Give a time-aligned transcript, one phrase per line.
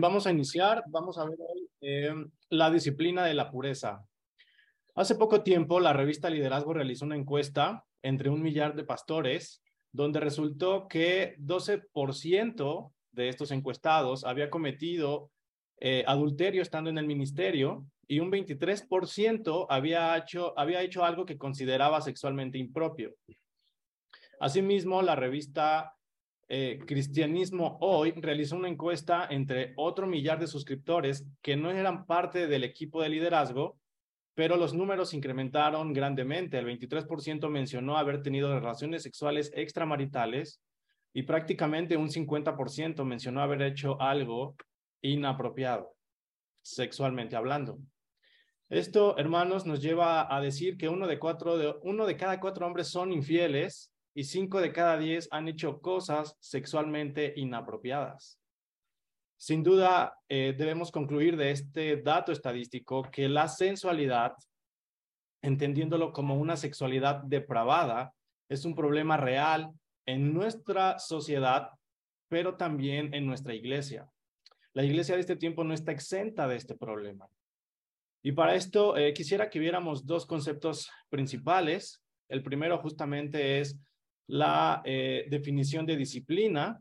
[0.00, 0.82] Vamos a iniciar.
[0.88, 1.38] Vamos a ver
[1.82, 2.14] eh,
[2.48, 4.02] la disciplina de la pureza.
[4.94, 10.20] Hace poco tiempo, la revista Liderazgo realizó una encuesta entre un millar de pastores, donde
[10.20, 15.30] resultó que 12% de estos encuestados había cometido
[15.78, 21.36] eh, adulterio estando en el ministerio y un 23% había hecho, había hecho algo que
[21.36, 23.14] consideraba sexualmente impropio.
[24.40, 25.94] Asimismo, la revista
[26.52, 32.48] eh, Cristianismo Hoy realizó una encuesta entre otro millar de suscriptores que no eran parte
[32.48, 33.78] del equipo de liderazgo,
[34.34, 36.58] pero los números incrementaron grandemente.
[36.58, 40.60] El 23% mencionó haber tenido relaciones sexuales extramaritales
[41.12, 44.56] y prácticamente un 50% mencionó haber hecho algo
[45.02, 45.94] inapropiado,
[46.62, 47.78] sexualmente hablando.
[48.68, 52.88] Esto, hermanos, nos lleva a decir que uno de, cuatro uno de cada cuatro hombres
[52.88, 58.38] son infieles y cinco de cada diez han hecho cosas sexualmente inapropiadas.
[59.38, 64.34] Sin duda, eh, debemos concluir de este dato estadístico que la sensualidad,
[65.40, 68.12] entendiéndolo como una sexualidad depravada,
[68.50, 69.72] es un problema real
[70.04, 71.70] en nuestra sociedad,
[72.28, 74.06] pero también en nuestra iglesia.
[74.74, 77.26] La iglesia de este tiempo no está exenta de este problema.
[78.22, 82.02] Y para esto eh, quisiera que viéramos dos conceptos principales.
[82.28, 83.80] El primero justamente es
[84.30, 86.80] la eh, definición de disciplina,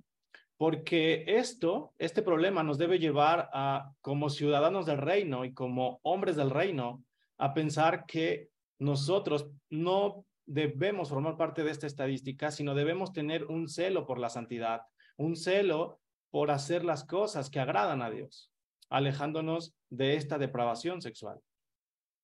[0.55, 6.35] porque esto, este problema nos debe llevar a, como ciudadanos del reino y como hombres
[6.35, 7.03] del reino,
[7.39, 13.67] a pensar que nosotros no debemos formar parte de esta estadística, sino debemos tener un
[13.67, 14.81] celo por la santidad,
[15.17, 18.51] un celo por hacer las cosas que agradan a Dios,
[18.89, 21.39] alejándonos de esta depravación sexual.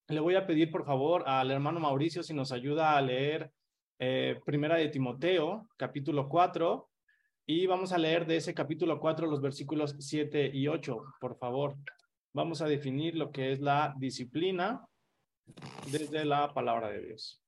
[0.08, 3.52] Le voy a pedir, por favor, al hermano Mauricio si nos ayuda a leer
[4.00, 6.90] eh, primera de Timoteo, capítulo 4,
[7.48, 11.76] y vamos a leer de ese capítulo 4 los versículos 7 y 8, por favor.
[12.34, 14.86] Vamos a definir lo que es la disciplina
[15.92, 17.45] desde la palabra de Dios.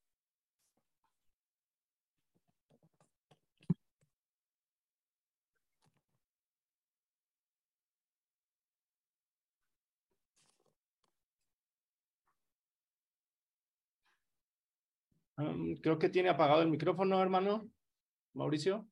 [15.81, 17.69] Creo que tiene apagado el micrófono, hermano.
[18.33, 18.87] Mauricio.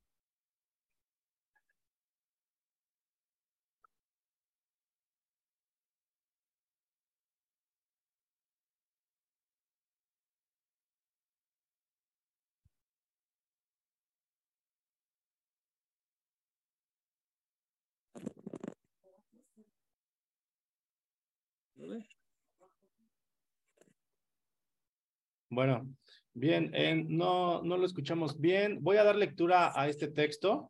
[25.50, 25.88] Bueno,
[26.38, 26.70] Bien,
[27.08, 28.80] no, no lo escuchamos bien.
[28.82, 30.70] Voy a dar lectura a este texto.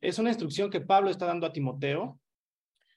[0.00, 2.20] Es una instrucción que Pablo está dando a Timoteo.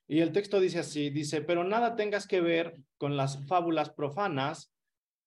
[0.07, 4.71] Y el texto dice así, dice, pero nada tengas que ver con las fábulas profanas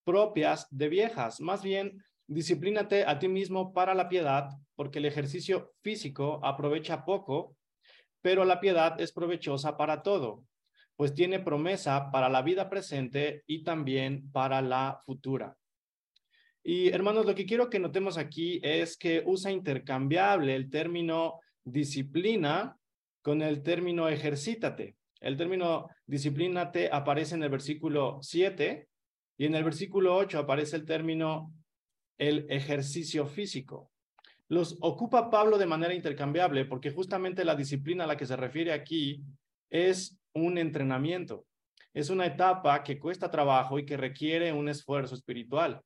[0.04, 1.40] propias de viejas.
[1.40, 7.56] Más bien, disciplínate a ti mismo para la piedad, porque el ejercicio físico aprovecha poco,
[8.22, 10.44] pero la piedad es provechosa para todo,
[10.94, 15.56] pues tiene promesa para la vida presente y también para la futura.
[16.66, 22.74] Y hermanos, lo que quiero que notemos aquí es que usa intercambiable el término disciplina
[23.20, 24.96] con el término ejercítate.
[25.20, 28.88] El término disciplínate aparece en el versículo 7
[29.36, 31.52] y en el versículo 8 aparece el término
[32.16, 33.90] el ejercicio físico.
[34.48, 38.72] Los ocupa Pablo de manera intercambiable porque justamente la disciplina a la que se refiere
[38.72, 39.22] aquí
[39.68, 41.44] es un entrenamiento.
[41.92, 45.82] Es una etapa que cuesta trabajo y que requiere un esfuerzo espiritual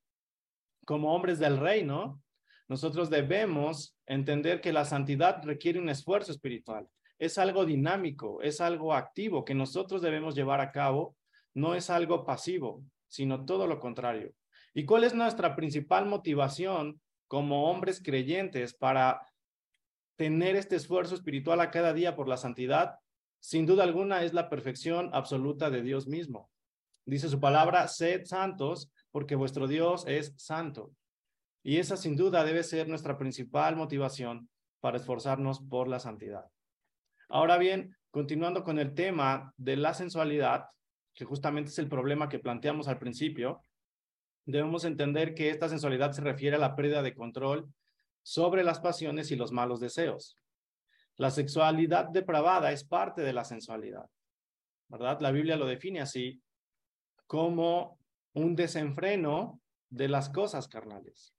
[0.88, 2.22] como hombres del reino,
[2.66, 6.88] nosotros debemos entender que la santidad requiere un esfuerzo espiritual.
[7.18, 11.14] Es algo dinámico, es algo activo que nosotros debemos llevar a cabo.
[11.52, 14.32] No es algo pasivo, sino todo lo contrario.
[14.72, 19.20] ¿Y cuál es nuestra principal motivación como hombres creyentes para
[20.16, 22.94] tener este esfuerzo espiritual a cada día por la santidad?
[23.40, 26.50] Sin duda alguna es la perfección absoluta de Dios mismo.
[27.04, 30.92] Dice su palabra, sed santos porque vuestro Dios es santo.
[31.64, 34.48] Y esa sin duda debe ser nuestra principal motivación
[34.78, 36.44] para esforzarnos por la santidad.
[37.28, 40.66] Ahora bien, continuando con el tema de la sensualidad,
[41.14, 43.64] que justamente es el problema que planteamos al principio,
[44.44, 47.66] debemos entender que esta sensualidad se refiere a la pérdida de control
[48.22, 50.36] sobre las pasiones y los malos deseos.
[51.16, 54.08] La sexualidad depravada es parte de la sensualidad,
[54.86, 55.20] ¿verdad?
[55.20, 56.40] La Biblia lo define así
[57.26, 57.97] como
[58.38, 61.34] un desenfreno de las cosas carnales.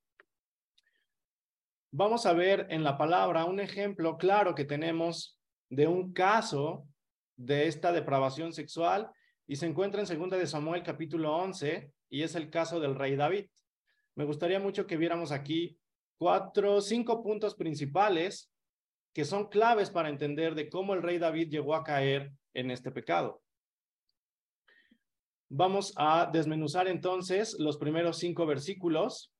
[1.91, 6.87] Vamos a ver en la palabra un ejemplo claro que tenemos de un caso
[7.35, 9.09] de esta depravación sexual
[9.47, 13.15] y se encuentra en segunda de Samuel capítulo 11 y es el caso del rey
[13.15, 13.47] David.
[14.15, 15.79] Me gustaría mucho que viéramos aquí
[16.17, 18.51] cuatro, cinco puntos principales
[19.13, 22.91] que son claves para entender de cómo el rey David llegó a caer en este
[22.91, 23.41] pecado.
[25.51, 29.33] Vamos a desmenuzar entonces los primeros cinco versículos.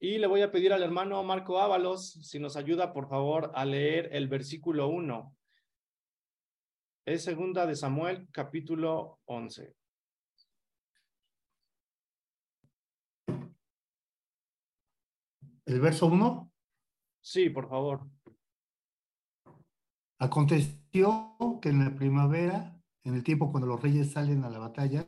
[0.00, 3.66] Y le voy a pedir al hermano Marco Ábalos si nos ayuda, por favor, a
[3.66, 5.36] leer el versículo 1.
[7.04, 9.74] Es segunda de Samuel, capítulo 11.
[15.66, 16.50] ¿El verso 1?
[17.20, 18.08] Sí, por favor.
[20.18, 25.06] Aconteció que en la primavera en el tiempo cuando los reyes salen a la batalla,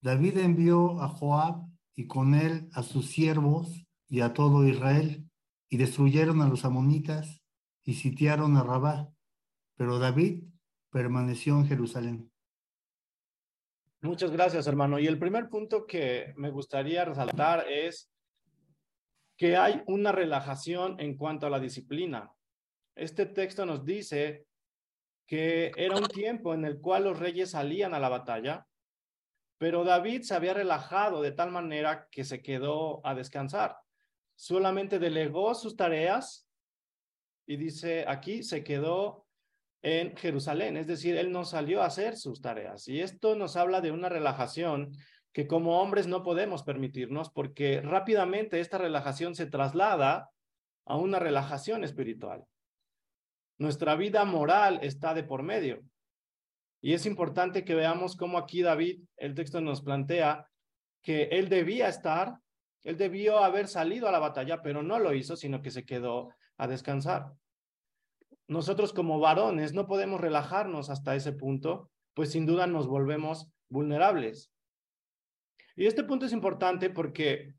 [0.00, 5.28] David envió a Joab y con él a sus siervos y a todo Israel,
[5.68, 7.42] y destruyeron a los amonitas
[7.82, 9.10] y sitiaron a Rabá,
[9.76, 10.44] pero David
[10.90, 12.30] permaneció en Jerusalén.
[14.02, 14.98] Muchas gracias, hermano.
[14.98, 18.10] Y el primer punto que me gustaría resaltar es
[19.36, 22.30] que hay una relajación en cuanto a la disciplina.
[22.94, 24.46] Este texto nos dice
[25.26, 28.66] que era un tiempo en el cual los reyes salían a la batalla,
[29.58, 33.76] pero David se había relajado de tal manera que se quedó a descansar.
[34.36, 36.48] Solamente delegó sus tareas
[37.46, 39.26] y dice aquí se quedó
[39.82, 42.88] en Jerusalén, es decir, él no salió a hacer sus tareas.
[42.88, 44.92] Y esto nos habla de una relajación
[45.32, 50.30] que como hombres no podemos permitirnos porque rápidamente esta relajación se traslada
[50.86, 52.46] a una relajación espiritual.
[53.58, 55.82] Nuestra vida moral está de por medio.
[56.80, 60.48] Y es importante que veamos cómo aquí David, el texto nos plantea
[61.02, 62.40] que él debía estar,
[62.82, 66.30] él debió haber salido a la batalla, pero no lo hizo, sino que se quedó
[66.58, 67.32] a descansar.
[68.48, 74.50] Nosotros como varones no podemos relajarnos hasta ese punto, pues sin duda nos volvemos vulnerables.
[75.76, 77.54] Y este punto es importante porque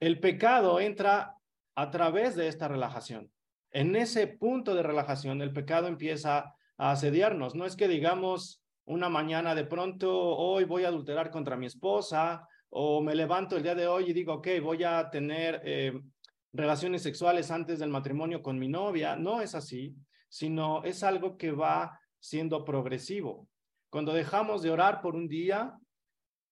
[0.00, 1.38] el pecado entra
[1.74, 3.32] a través de esta relajación
[3.74, 7.54] en ese punto de relajación el pecado empieza a asediarnos.
[7.54, 12.46] No es que digamos una mañana de pronto, hoy voy a adulterar contra mi esposa,
[12.70, 15.92] o me levanto el día de hoy y digo, ok, voy a tener eh,
[16.52, 19.16] relaciones sexuales antes del matrimonio con mi novia.
[19.16, 19.94] No es así,
[20.28, 23.48] sino es algo que va siendo progresivo.
[23.90, 25.76] Cuando dejamos de orar por un día,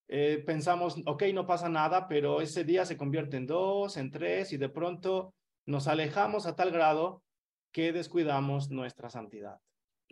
[0.08, 4.52] eh, pensamos, ok, no pasa nada, pero ese día se convierte en dos, en tres,
[4.52, 5.34] y de pronto
[5.66, 7.22] nos alejamos a tal grado
[7.72, 9.60] que descuidamos nuestra santidad.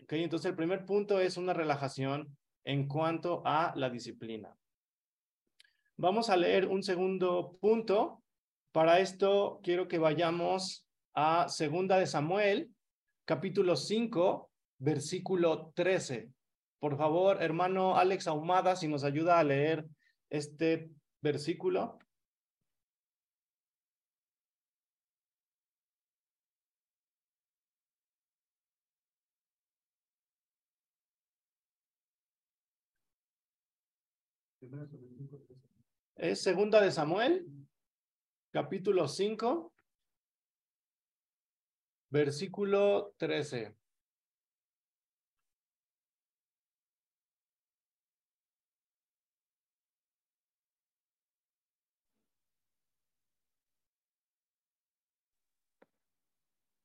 [0.03, 0.23] ¿Okay?
[0.23, 4.57] Entonces, el primer punto es una relajación en cuanto a la disciplina.
[5.97, 8.23] Vamos a leer un segundo punto.
[8.73, 12.71] Para esto, quiero que vayamos a Segunda de Samuel,
[13.25, 16.31] capítulo 5, versículo 13.
[16.79, 19.87] Por favor, hermano Alex Ahumada, si nos ayuda a leer
[20.31, 21.99] este versículo.
[36.17, 37.47] Es segunda de Samuel,
[38.53, 39.73] capítulo 5,
[42.11, 43.75] versículo 13.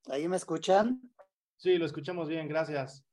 [0.07, 1.01] ¿Ahí me escuchan?
[1.57, 3.04] Sí, lo escuchamos bien, gracias.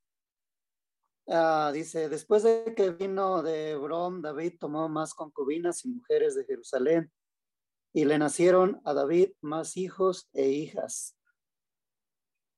[1.28, 6.44] Ah, dice, después de que vino de Hebrón, David tomó más concubinas y mujeres de
[6.44, 7.12] Jerusalén,
[7.92, 11.16] y le nacieron a David más hijos e hijas.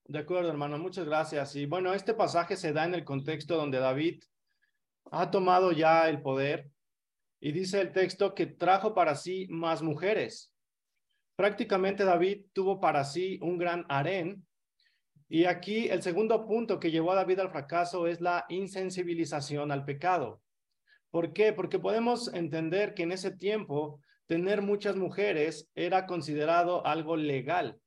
[0.06, 1.56] De acuerdo, hermano, muchas gracias.
[1.56, 4.23] Y bueno, este pasaje se da en el contexto donde David
[5.11, 6.71] ha tomado ya el poder
[7.40, 10.52] y dice el texto que trajo para sí más mujeres.
[11.37, 14.47] Prácticamente David tuvo para sí un gran harén
[15.28, 19.84] y aquí el segundo punto que llevó a David al fracaso es la insensibilización al
[19.84, 20.42] pecado.
[21.10, 21.52] ¿Por qué?
[21.52, 27.80] Porque podemos entender que en ese tiempo tener muchas mujeres era considerado algo legal.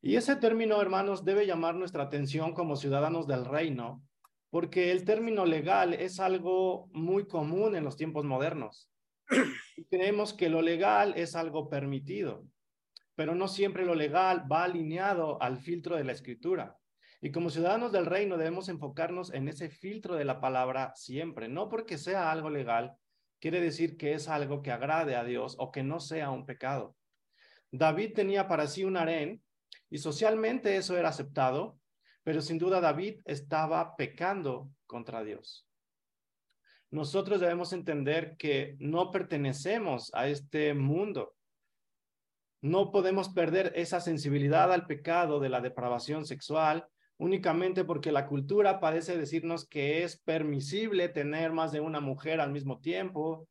[0.00, 4.02] Y ese término, hermanos, debe llamar nuestra atención como ciudadanos del reino,
[4.50, 8.90] porque el término legal es algo muy común en los tiempos modernos.
[9.90, 12.44] Creemos que lo legal es algo permitido
[13.18, 16.78] pero no siempre lo legal va alineado al filtro de la escritura.
[17.20, 21.68] Y como ciudadanos del reino debemos enfocarnos en ese filtro de la palabra siempre, no
[21.68, 22.96] porque sea algo legal,
[23.40, 26.94] quiere decir que es algo que agrade a Dios o que no sea un pecado.
[27.72, 29.42] David tenía para sí un harén
[29.90, 31.76] y socialmente eso era aceptado,
[32.22, 35.66] pero sin duda David estaba pecando contra Dios.
[36.92, 41.34] Nosotros debemos entender que no pertenecemos a este mundo.
[42.60, 46.86] No podemos perder esa sensibilidad al pecado de la depravación sexual
[47.18, 52.52] únicamente porque la cultura parece decirnos que es permisible tener más de una mujer al
[52.52, 53.48] mismo tiempo,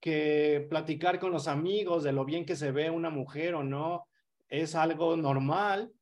[0.00, 4.06] que platicar con los amigos de lo bien que se ve una mujer o no
[4.48, 5.92] es algo normal,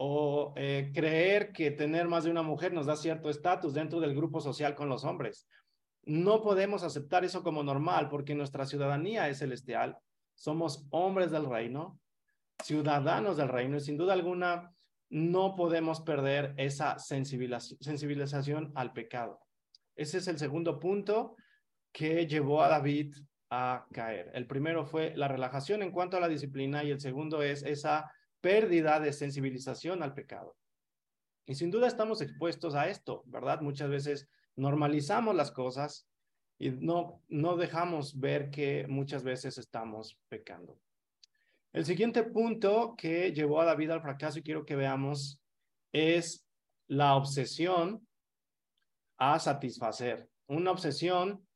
[0.00, 4.14] o eh, creer que tener más de una mujer nos da cierto estatus dentro del
[4.14, 5.48] grupo social con los hombres.
[6.04, 9.98] No podemos aceptar eso como normal porque nuestra ciudadanía es celestial,
[10.38, 12.00] somos hombres del reino,
[12.62, 14.72] ciudadanos del reino y sin duda alguna
[15.10, 19.40] no podemos perder esa sensibilización al pecado.
[19.96, 21.36] Ese es el segundo punto
[21.92, 23.16] que llevó a David
[23.50, 24.30] a caer.
[24.34, 28.12] El primero fue la relajación en cuanto a la disciplina y el segundo es esa
[28.40, 30.56] pérdida de sensibilización al pecado.
[31.46, 33.60] Y sin duda estamos expuestos a esto, ¿verdad?
[33.60, 36.06] Muchas veces normalizamos las cosas
[36.58, 40.78] y no, no dejamos ver que muchas veces estamos pecando.
[41.72, 45.40] El siguiente punto que llevó a David al fracaso y quiero que veamos
[45.92, 46.46] es
[46.88, 48.06] la obsesión
[49.18, 50.28] a satisfacer.
[50.48, 51.46] Una obsesión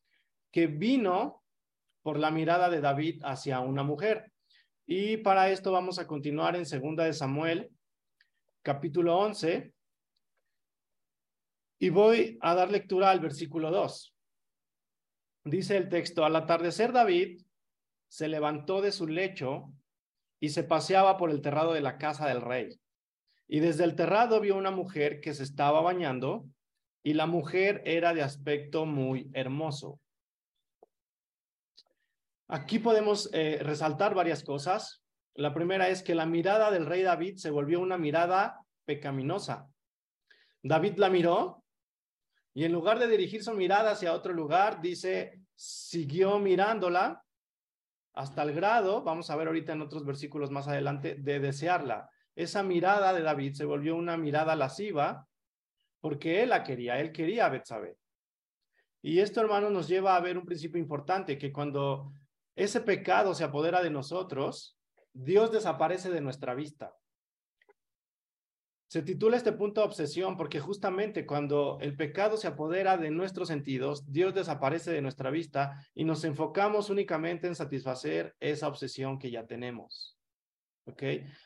[0.53, 1.43] que vino
[2.03, 4.33] por la mirada de David hacia una mujer.
[4.87, 7.71] Y para esto vamos a continuar en Segunda de Samuel,
[8.63, 9.73] capítulo 11.
[11.79, 14.15] Y voy a dar lectura al versículo 2.
[15.45, 17.43] Dice el texto, al atardecer David
[18.09, 19.73] se levantó de su lecho
[20.39, 22.79] y se paseaba por el terrado de la casa del rey.
[23.49, 26.47] Y desde el terrado vio una mujer que se estaba bañando
[27.03, 29.99] y la mujer era de aspecto muy hermoso.
[32.49, 35.03] Aquí podemos eh, resaltar varias cosas.
[35.35, 39.69] La primera es que la mirada del rey David se volvió una mirada pecaminosa.
[40.63, 41.62] David la miró
[42.55, 47.25] y en lugar de dirigir su mirada hacia otro lugar, dice, siguió mirándola
[48.15, 52.11] hasta el grado, vamos a ver ahorita en otros versículos más adelante, de desearla.
[52.35, 55.27] Esa mirada de David se volvió una mirada lasciva
[56.01, 57.97] porque él la quería, él quería a Betsabé.
[59.01, 62.13] Y esto, hermano, nos lleva a ver un principio importante, que cuando
[62.55, 64.77] ese pecado se apodera de nosotros,
[65.13, 66.95] Dios desaparece de nuestra vista.
[68.93, 74.13] Se titula este punto obsesión porque justamente cuando el pecado se apodera de nuestros sentidos,
[74.13, 79.47] Dios desaparece de nuestra vista y nos enfocamos únicamente en satisfacer esa obsesión que ya
[79.47, 80.19] tenemos.
[80.85, 81.05] ¿Ok?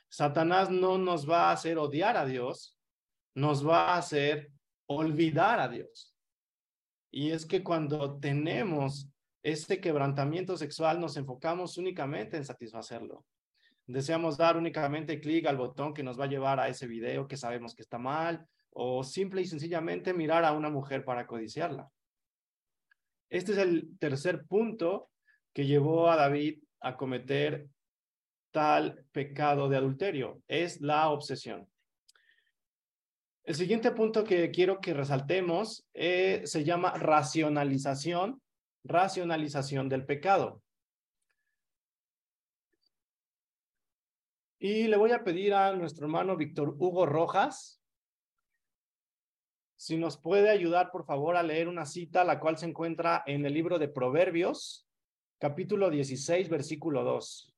[0.09, 2.76] Satanás no nos va a hacer odiar a Dios,
[3.37, 4.50] nos va a hacer
[4.87, 6.17] olvidar a Dios.
[7.12, 9.09] Y es que cuando tenemos
[9.45, 13.25] este quebrantamiento sexual, nos enfocamos únicamente en satisfacerlo
[13.87, 17.37] deseamos dar únicamente clic al botón que nos va a llevar a ese video que
[17.37, 21.88] sabemos que está mal o simple y sencillamente mirar a una mujer para codiciarla.
[23.31, 25.11] Este es el tercer punto
[25.52, 27.69] que llevó a David a cometer
[28.50, 31.69] tal pecado de adulterio, es la obsesión.
[33.45, 38.43] El siguiente punto que quiero que resaltemos eh, se llama racionalización,
[38.83, 40.62] racionalización del pecado.
[44.69, 47.81] Y le voy a pedir a nuestro hermano Víctor Hugo Rojas
[49.77, 53.47] si nos puede ayudar, por favor, a leer una cita, la cual se encuentra en
[53.47, 54.89] el libro de Proverbios,
[55.39, 57.56] capítulo 16, versículo 2.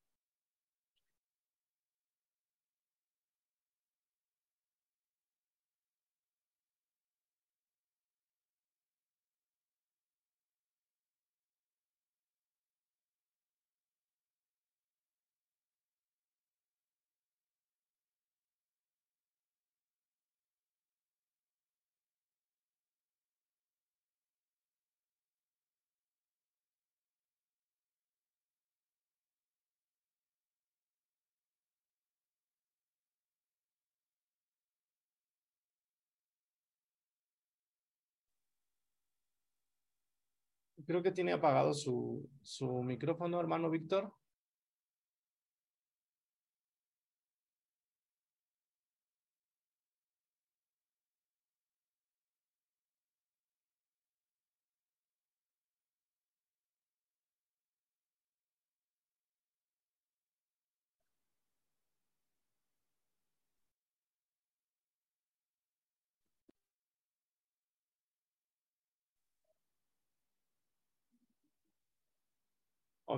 [40.89, 44.11] Creo que tiene apagado su, su micrófono, hermano Víctor.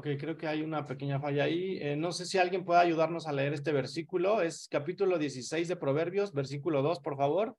[0.02, 1.78] Ok, creo que hay una pequeña falla ahí.
[1.80, 4.42] Eh, no sé si alguien puede ayudarnos a leer este versículo.
[4.42, 7.56] Es capítulo 16 de Proverbios, versículo 2, por favor.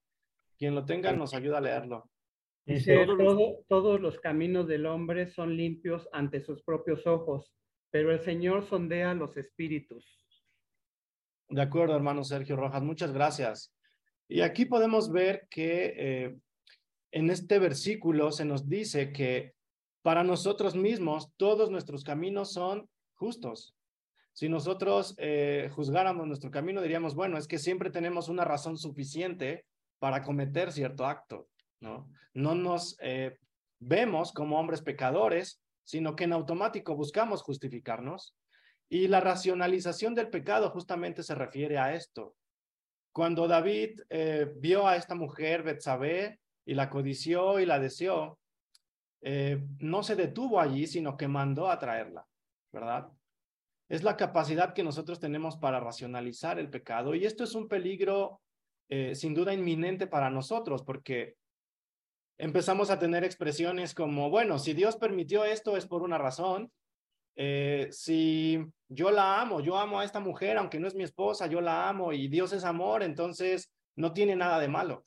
[0.58, 2.10] Quien lo tenga nos ayuda a leerlo.
[2.66, 7.54] Dice, Todo, todos los caminos del hombre son limpios ante sus propios ojos,
[7.92, 10.04] pero el Señor sondea los espíritus.
[11.48, 13.72] De acuerdo, hermano Sergio Rojas, muchas gracias.
[14.26, 16.36] Y aquí podemos ver que eh,
[17.12, 19.54] en este versículo se nos dice que
[20.02, 23.74] para nosotros mismos todos nuestros caminos son justos.
[24.32, 29.66] Si nosotros eh, juzgáramos nuestro camino, diríamos, bueno, es que siempre tenemos una razón suficiente
[29.98, 31.48] para cometer cierto acto,
[31.80, 32.10] ¿no?
[32.34, 33.38] No nos eh,
[33.78, 38.34] vemos como hombres pecadores, sino que en automático buscamos justificarnos.
[38.88, 42.34] Y la racionalización del pecado justamente se refiere a esto.
[43.12, 48.38] Cuando David eh, vio a esta mujer, Betsabé, y la codició y la deseó,
[49.22, 52.26] eh, no se detuvo allí, sino que mandó a traerla,
[52.72, 53.08] ¿verdad?
[53.88, 58.40] Es la capacidad que nosotros tenemos para racionalizar el pecado y esto es un peligro
[58.88, 61.36] eh, sin duda inminente para nosotros porque
[62.36, 66.72] empezamos a tener expresiones como, bueno, si Dios permitió esto es por una razón,
[67.36, 71.46] eh, si yo la amo, yo amo a esta mujer, aunque no es mi esposa,
[71.46, 75.04] yo la amo y Dios es amor, entonces no tiene nada de malo.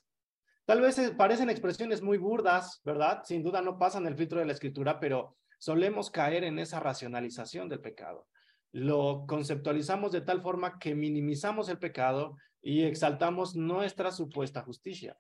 [0.65, 3.22] Tal vez eh, parecen expresiones muy burdas, ¿verdad?
[3.24, 7.69] Sin duda no pasan el filtro de la escritura, pero solemos caer en esa racionalización
[7.69, 8.27] del pecado.
[8.72, 15.15] Lo conceptualizamos de tal forma que minimizamos el pecado y exaltamos nuestra supuesta justicia.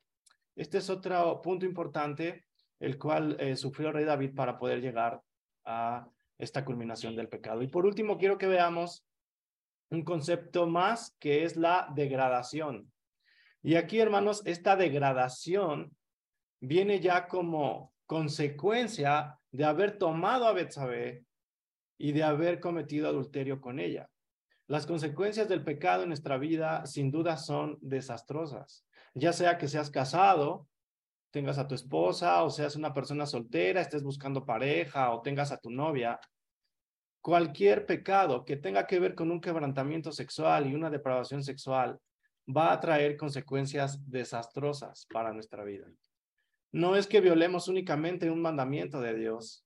[0.55, 2.45] Este es otro punto importante,
[2.79, 5.21] el cual eh, sufrió rey David para poder llegar
[5.63, 6.07] a
[6.39, 7.61] esta culminación del pecado.
[7.61, 9.05] Y por último, quiero que veamos
[9.91, 12.91] un concepto más que es la degradación.
[13.65, 15.97] Y aquí, hermanos, esta degradación
[16.61, 21.25] viene ya como consecuencia de haber tomado a Betsabé
[21.97, 24.07] y de haber cometido adulterio con ella.
[24.67, 28.85] Las consecuencias del pecado en nuestra vida sin duda son desastrosas.
[29.15, 30.67] Ya sea que seas casado,
[31.31, 35.57] tengas a tu esposa o seas una persona soltera, estés buscando pareja o tengas a
[35.57, 36.19] tu novia,
[37.19, 41.99] cualquier pecado que tenga que ver con un quebrantamiento sexual y una depravación sexual
[42.47, 45.87] va a traer consecuencias desastrosas para nuestra vida.
[46.71, 49.65] No es que violemos únicamente un mandamiento de Dios,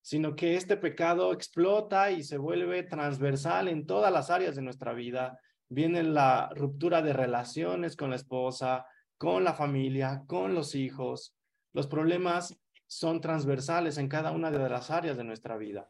[0.00, 4.92] sino que este pecado explota y se vuelve transversal en todas las áreas de nuestra
[4.92, 5.40] vida.
[5.68, 11.34] Viene la ruptura de relaciones con la esposa, con la familia, con los hijos.
[11.72, 15.88] Los problemas son transversales en cada una de las áreas de nuestra vida.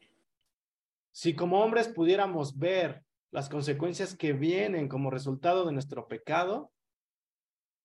[1.11, 3.03] Si como hombres pudiéramos ver
[3.35, 6.71] las consecuencias que vienen como resultado de nuestro pecado,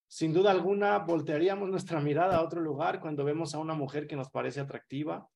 [0.06, 4.14] sin duda alguna voltearíamos nuestra mirada a otro lugar cuando vemos a una mujer que
[4.14, 5.28] nos parece atractiva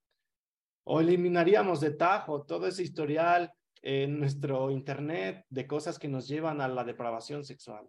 [0.85, 6.61] o eliminaríamos de tajo todo ese historial en nuestro internet de cosas que nos llevan
[6.61, 7.89] a la depravación sexual.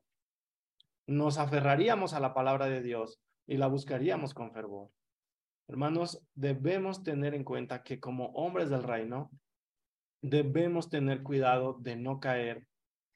[1.05, 4.89] Nos aferraríamos a la palabra de Dios y la buscaríamos con fervor.
[5.67, 9.29] Hermanos, debemos tener en cuenta que como hombres del reino,
[10.29, 12.67] debemos tener cuidado de no caer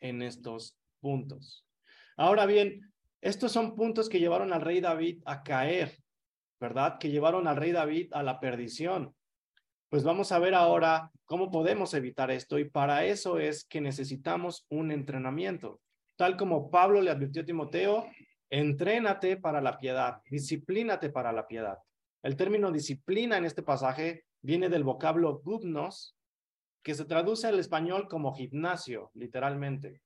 [0.02, 1.66] en estos puntos.
[2.18, 2.92] Ahora bien,
[3.22, 5.98] estos son puntos que llevaron al rey David a caer,
[6.60, 6.98] ¿verdad?
[7.00, 9.16] Que llevaron al rey David a la perdición.
[9.90, 14.66] Pues vamos a ver ahora cómo podemos evitar esto y para eso es que necesitamos
[14.70, 15.82] un entrenamiento.
[16.16, 18.08] Tal como Pablo le advirtió a Timoteo,
[18.50, 21.78] entrénate para la piedad, disciplínate para la piedad.
[22.22, 26.18] El término disciplina en este pasaje viene del vocablo gubnos,
[26.84, 30.02] que se traduce al español como gimnasio, literalmente.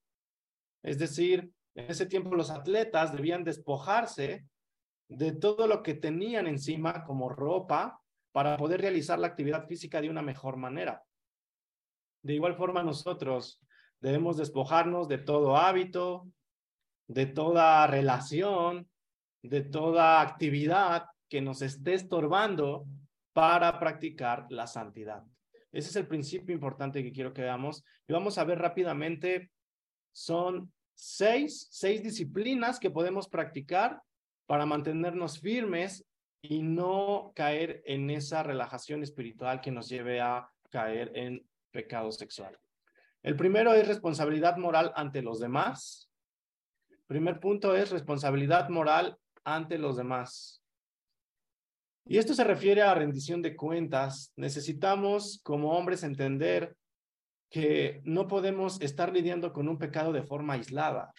[0.81, 4.45] Es decir, en ese tiempo los atletas debían despojarse
[5.07, 7.99] de todo lo que tenían encima como ropa
[8.31, 11.03] para poder realizar la actividad física de una mejor manera.
[12.23, 13.61] De igual forma, nosotros
[13.99, 16.27] debemos despojarnos de todo hábito,
[17.07, 18.89] de toda relación,
[19.43, 22.85] de toda actividad que nos esté estorbando
[23.33, 25.23] para practicar la santidad.
[25.73, 27.83] Ese es el principio importante que quiero que veamos.
[28.07, 29.51] Y vamos a ver rápidamente,
[30.11, 34.01] son seis, seis disciplinas que podemos practicar
[34.45, 36.05] para mantenernos firmes
[36.41, 42.57] y no caer en esa relajación espiritual que nos lleve a caer en pecado sexual.
[43.23, 46.09] El primero es responsabilidad moral ante los demás.
[47.07, 50.62] Primer punto es responsabilidad moral ante los demás.
[52.05, 54.33] Y esto se refiere a rendición de cuentas.
[54.35, 56.75] Necesitamos como hombres entender
[57.49, 61.13] que no podemos estar lidiando con un pecado de forma aislada,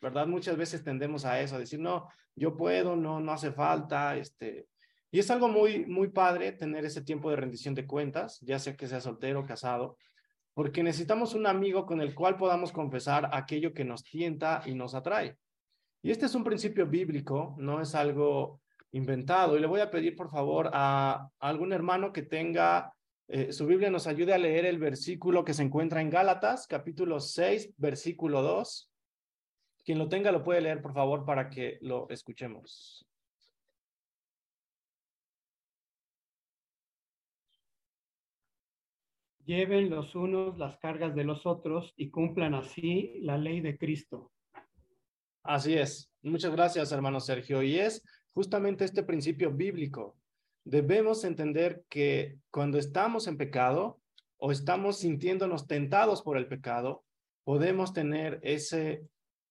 [0.00, 0.26] ¿verdad?
[0.26, 4.68] Muchas veces tendemos a eso, a decir, no, yo puedo, no, no hace falta, este,
[5.10, 8.76] Y es algo muy, muy padre tener ese tiempo de rendición de cuentas, ya sea
[8.76, 9.96] que sea soltero casado,
[10.54, 14.94] porque necesitamos un amigo con el cual podamos confesar aquello que nos tienta y nos
[14.94, 15.38] atrae.
[16.02, 18.60] Y este es un principio bíblico, no es algo
[18.92, 19.56] inventado.
[19.56, 22.92] Y le voy a pedir, por favor, a, algún hermano que tenga
[23.28, 27.20] eh, su Biblia, nos ayude a leer el versículo que se encuentra en Gálatas, capítulo
[27.20, 28.90] 6, versículo 2.
[29.84, 33.06] Quien lo tenga lo puede leer, por favor, para que lo escuchemos.
[39.44, 44.30] Lleven los unos las cargas de los otros y cumplan así la ley de Cristo.
[45.42, 46.08] Así es.
[46.22, 47.62] Muchas gracias, hermano Sergio.
[47.62, 50.16] Y es justamente este principio bíblico.
[50.64, 54.00] Debemos entender que cuando estamos en pecado
[54.36, 57.04] o estamos sintiéndonos tentados por el pecado,
[57.44, 59.02] podemos tener ese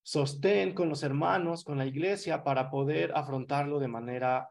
[0.03, 4.49] sostén con los hermanos, con la iglesia, para poder afrontarlo de manera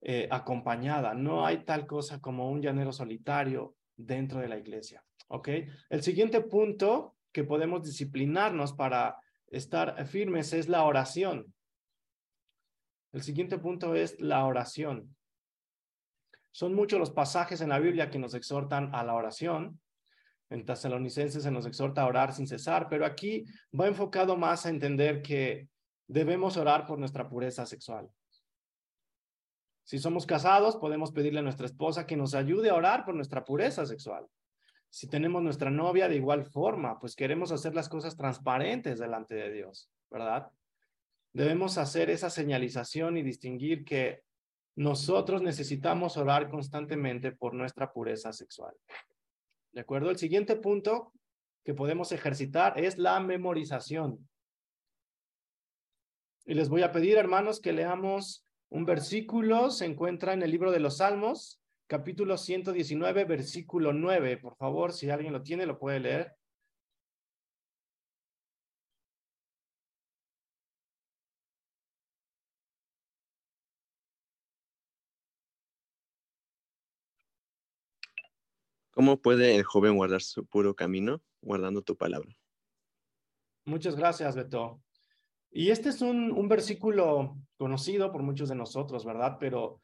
[0.00, 1.14] eh, acompañada.
[1.14, 5.04] No hay tal cosa como un llanero solitario dentro de la iglesia.
[5.28, 5.48] ¿Ok?
[5.90, 9.16] El siguiente punto que podemos disciplinarnos para
[9.48, 11.52] estar firmes es la oración.
[13.12, 15.16] El siguiente punto es la oración.
[16.52, 19.80] Son muchos los pasajes en la Biblia que nos exhortan a la oración.
[20.48, 23.44] En Tesalonicenses se nos exhorta a orar sin cesar, pero aquí
[23.78, 25.68] va enfocado más a entender que
[26.08, 28.08] debemos orar por nuestra pureza sexual.
[29.84, 33.44] Si somos casados, podemos pedirle a nuestra esposa que nos ayude a orar por nuestra
[33.44, 34.26] pureza sexual.
[34.88, 39.52] Si tenemos nuestra novia de igual forma, pues queremos hacer las cosas transparentes delante de
[39.52, 40.50] Dios, ¿verdad?
[41.32, 44.22] Debemos hacer esa señalización y distinguir que
[44.76, 48.74] nosotros necesitamos orar constantemente por nuestra pureza sexual.
[49.72, 50.10] ¿De acuerdo?
[50.10, 51.12] El siguiente punto
[51.64, 54.28] que podemos ejercitar es la memorización.
[56.46, 59.70] Y les voy a pedir, hermanos, que leamos un versículo.
[59.70, 64.38] Se encuentra en el libro de los Salmos, capítulo 119, versículo 9.
[64.38, 66.34] Por favor, si alguien lo tiene, lo puede leer.
[79.00, 81.22] ¿Cómo puede el joven guardar su puro camino?
[81.40, 82.36] Guardando tu palabra.
[83.64, 84.82] Muchas gracias, Beto.
[85.50, 89.38] Y este es un, un versículo conocido por muchos de nosotros, ¿verdad?
[89.40, 89.80] Pero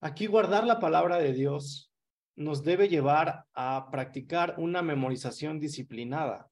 [0.00, 1.92] aquí guardar la palabra de Dios
[2.36, 6.48] nos debe llevar a practicar una memorización disciplinada.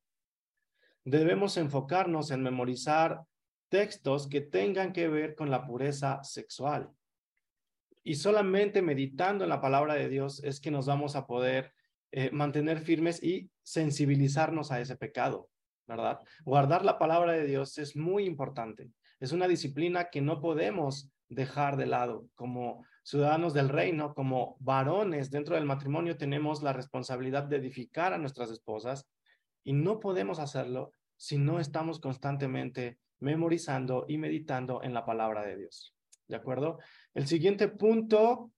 [1.05, 3.23] Debemos enfocarnos en memorizar
[3.69, 6.91] textos que tengan que ver con la pureza sexual.
[8.03, 11.78] Y solamente meditando en la palabra de Dios es que nos vamos a poder
[12.13, 15.49] eh, mantener firmes y sensibilizarnos a ese pecado,
[15.87, 16.21] ¿verdad?
[16.45, 18.91] Guardar la palabra de Dios es muy importante.
[19.21, 22.27] Es una disciplina que no podemos dejar de lado.
[22.35, 28.19] Como ciudadanos del reino, como varones dentro del matrimonio, tenemos la responsabilidad de edificar a
[28.19, 29.07] nuestras esposas
[29.65, 35.57] y no podemos hacerlo si no estamos constantemente memorizando y meditando en la palabra de
[35.57, 35.95] Dios.
[36.29, 36.79] ¿De acuerdo?
[37.15, 38.53] El siguiente punto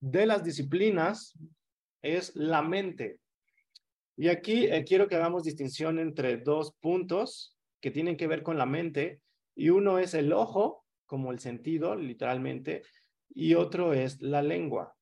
[0.00, 1.36] de las disciplinas
[2.02, 3.20] es la mente.
[4.16, 8.58] Y aquí eh, quiero que hagamos distinción entre dos puntos que tienen que ver con
[8.58, 9.20] la mente.
[9.54, 12.82] Y uno es el ojo, como el sentido, literalmente,
[13.30, 14.94] y otro es la lengua.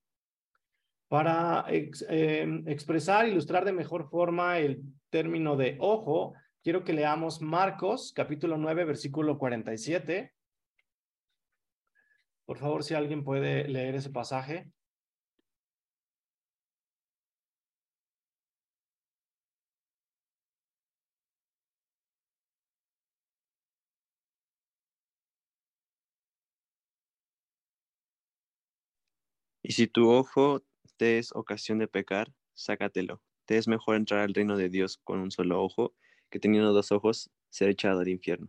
[1.08, 8.12] Para em, expresar, ilustrar de mejor forma el término de ojo, quiero que leamos Marcos,
[8.14, 10.32] capítulo 9, versículo 47.
[12.44, 14.70] Por favor, si alguien puede leer ese pasaje.
[29.68, 30.62] Y si tu ojo
[30.96, 33.20] te es ocasión de pecar, sácatelo.
[33.44, 35.94] Te es mejor entrar al reino de Dios con un solo ojo
[36.30, 38.48] que teniendo dos ojos ser echado al infierno.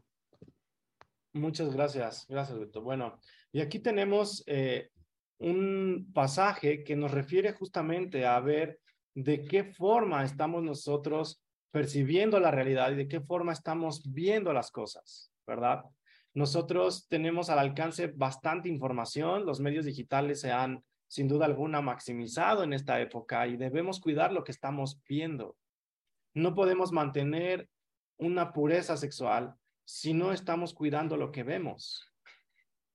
[1.33, 2.81] Muchas gracias, gracias, Beto.
[2.81, 3.19] Bueno,
[3.51, 4.91] y aquí tenemos eh,
[5.39, 8.79] un pasaje que nos refiere justamente a ver
[9.13, 14.71] de qué forma estamos nosotros percibiendo la realidad y de qué forma estamos viendo las
[14.71, 15.83] cosas, ¿verdad?
[16.33, 22.63] Nosotros tenemos al alcance bastante información, los medios digitales se han sin duda alguna maximizado
[22.63, 25.57] en esta época y debemos cuidar lo que estamos viendo.
[26.35, 27.67] No podemos mantener
[28.17, 32.07] una pureza sexual si no estamos cuidando lo que vemos.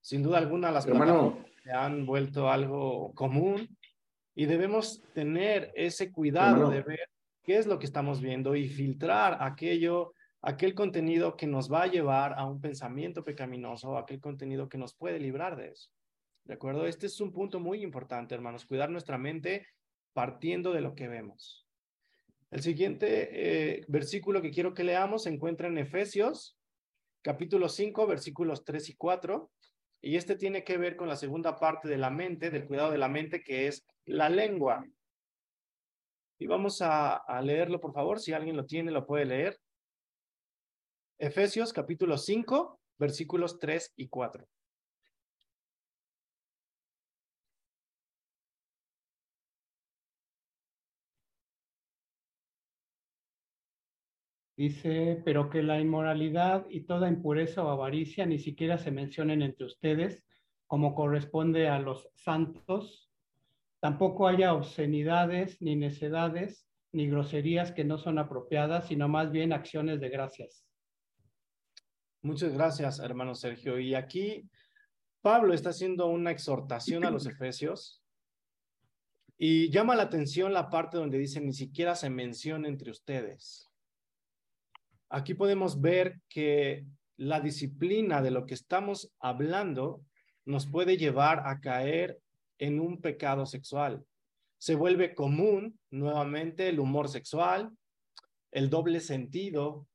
[0.00, 1.44] Sin duda alguna las Hermano.
[1.64, 3.76] se han vuelto algo común
[4.36, 7.08] y debemos tener ese cuidado de ver
[7.42, 11.88] qué es lo que estamos viendo y filtrar aquello, aquel contenido que nos va a
[11.88, 15.90] llevar a un pensamiento pecaminoso, aquel contenido que nos puede librar de eso.
[16.44, 16.86] ¿De acuerdo?
[16.86, 19.66] Este es un punto muy importante, hermanos, cuidar nuestra mente
[20.12, 21.66] partiendo de lo que vemos.
[22.50, 26.58] El siguiente eh, versículo que quiero que leamos se encuentra en Efesios,
[27.22, 29.50] capítulo 5, versículos 3 y 4.
[30.02, 32.98] Y este tiene que ver con la segunda parte de la mente, del cuidado de
[32.98, 34.84] la mente, que es la lengua.
[36.38, 38.20] Y vamos a, a leerlo, por favor.
[38.20, 39.58] Si alguien lo tiene, lo puede leer.
[41.18, 44.46] Efesios capítulo 5, versículos 3 y 4.
[54.56, 59.66] Dice, pero que la inmoralidad y toda impureza o avaricia ni siquiera se mencionen entre
[59.66, 60.24] ustedes,
[60.66, 63.10] como corresponde a los santos.
[63.80, 70.00] Tampoco haya obscenidades, ni necedades, ni groserías que no son apropiadas, sino más bien acciones
[70.00, 70.64] de gracias.
[72.22, 73.78] Muchas gracias, hermano Sergio.
[73.78, 74.48] Y aquí
[75.20, 78.02] Pablo está haciendo una exhortación a los efesios
[79.36, 83.73] y llama la atención la parte donde dice ni siquiera se menciona entre ustedes.
[85.14, 86.84] Aquí podemos ver que
[87.18, 90.04] la disciplina de lo que estamos hablando
[90.44, 92.18] nos puede llevar a caer
[92.58, 94.04] en un pecado sexual.
[94.58, 97.70] Se vuelve común nuevamente el humor sexual,
[98.50, 99.86] el doble sentido.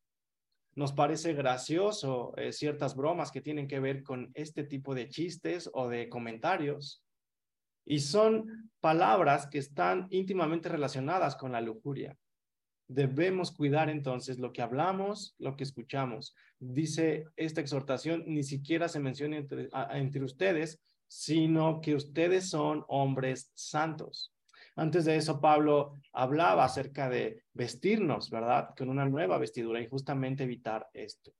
[0.76, 5.70] Nos parece gracioso eh, ciertas bromas que tienen que ver con este tipo de chistes
[5.74, 7.04] o de comentarios.
[7.84, 12.18] Y son palabras que están íntimamente relacionadas con la lujuria.
[12.90, 16.36] Debemos cuidar entonces lo que hablamos, lo que escuchamos.
[16.58, 24.34] Dice esta exhortación, ni siquiera se menciona entre, ustedes, sino que ustedes son hombres santos.
[24.76, 28.70] Antes de eso, Pablo hablaba acerca de vestirnos, ¿verdad?
[28.76, 31.32] Con una nueva vestidura y justamente evitar esto.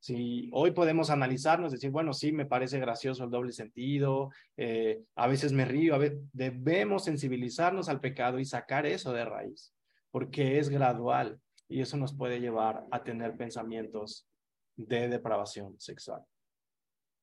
[0.00, 5.28] Si hoy podemos analizarnos, decir, bueno, sí, me parece gracioso el doble sentido, eh, a
[5.28, 9.72] veces me río, a veces debemos sensibilizarnos al pecado y sacar eso de raíz
[10.12, 14.28] porque es gradual y eso nos puede llevar a tener pensamientos
[14.76, 16.22] de depravación sexual.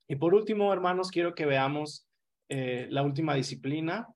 [0.08, 2.10] Y por último, hermanos, quiero que veamos
[2.49, 4.08] eh, la última disciplina.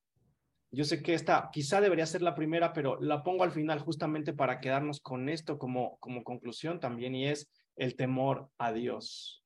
[0.72, 4.34] Yo sé que esta quizá debería ser la primera, pero la pongo al final justamente
[4.34, 9.46] para quedarnos con esto como, como conclusión también, y es el temor a Dios.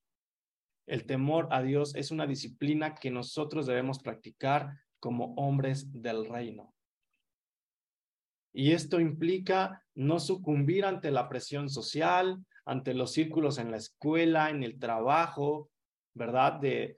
[0.87, 6.73] El temor a Dios es una disciplina que nosotros debemos practicar como hombres del reino.
[8.58, 14.50] Y esto implica no sucumbir ante la presión social, ante los círculos en la escuela,
[14.50, 15.70] en el trabajo,
[16.15, 16.54] ¿verdad?
[16.54, 16.98] De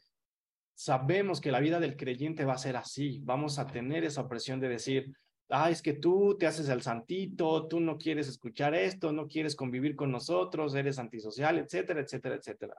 [0.73, 4.61] sabemos que la vida del creyente va a ser así, vamos a tener esa presión
[4.61, 5.13] de decir,
[5.49, 9.57] ah, es que tú te haces el santito, tú no quieres escuchar esto, no quieres
[9.57, 12.77] convivir con nosotros, eres antisocial, etcétera, etcétera, etcétera.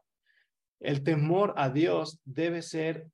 [0.80, 3.10] El temor a Dios debe ser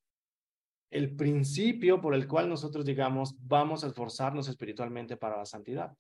[0.91, 5.93] el principio por el cual nosotros digamos, vamos a esforzarnos espiritualmente para la santidad.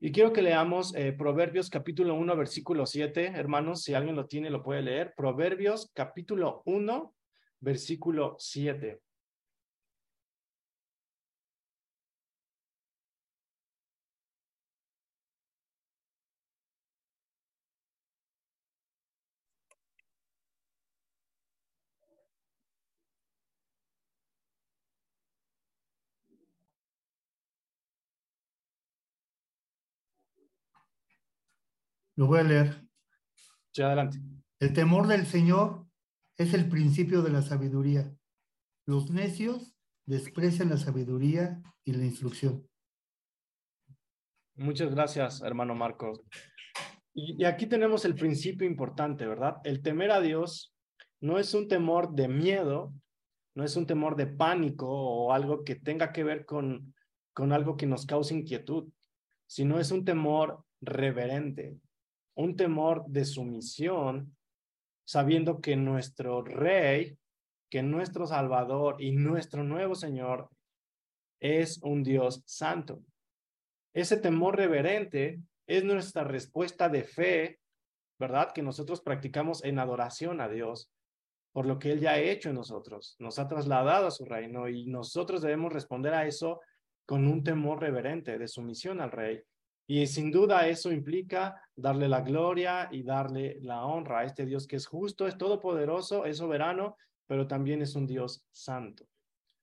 [0.00, 3.32] Y quiero que leamos eh, Proverbios capítulo 1, versículo 7.
[3.36, 5.14] Hermanos, si alguien lo tiene, lo puede leer.
[5.16, 7.14] Proverbios capítulo 1,
[7.60, 9.00] versículo 7.
[32.16, 32.86] Lo voy a leer.
[33.72, 34.18] Sí, adelante.
[34.60, 35.86] El temor del Señor
[36.36, 38.14] es el principio de la sabiduría.
[38.86, 39.74] Los necios
[40.06, 42.68] desprecian la sabiduría y la instrucción.
[44.56, 46.20] Muchas gracias, hermano Marcos.
[47.12, 49.56] Y, y, aquí tenemos el principio importante, ¿verdad?
[49.64, 50.74] El temer a Dios
[51.20, 52.92] no es un temor de miedo,
[53.54, 56.94] no es un temor de pánico o algo que tenga que ver con,
[57.32, 58.88] con algo que nos cause inquietud,
[59.46, 61.78] sino es un temor reverente,
[62.34, 64.36] un temor de sumisión,
[65.04, 67.16] sabiendo que nuestro rey,
[67.70, 70.48] que nuestro Salvador y nuestro nuevo Señor
[71.40, 73.02] es un Dios santo.
[73.92, 77.60] Ese temor reverente es nuestra respuesta de fe,
[78.18, 78.52] ¿verdad?
[78.52, 80.90] Que nosotros practicamos en adoración a Dios
[81.52, 83.14] por lo que Él ya ha hecho en nosotros.
[83.20, 86.60] Nos ha trasladado a su reino y nosotros debemos responder a eso
[87.06, 89.40] con un temor reverente de sumisión al rey
[89.86, 94.66] y sin duda eso implica darle la gloria y darle la honra a este Dios
[94.66, 99.06] que es justo, es todopoderoso, es soberano, pero también es un Dios santo.